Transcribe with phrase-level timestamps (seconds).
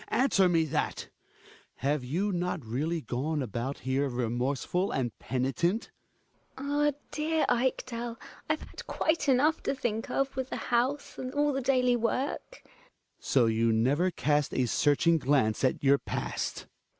[0.07, 1.09] Answer me that!
[1.75, 5.91] Have you not really gone about here remorseful and penitent?
[6.57, 6.69] Gina.
[6.71, 6.91] Ah!
[7.11, 8.17] dear Ekdal,
[8.49, 12.63] I've had quite enough to think of with the house and all the daily work
[12.63, 12.71] Hjalmar.
[13.19, 16.65] So you never cast a searching glance at your past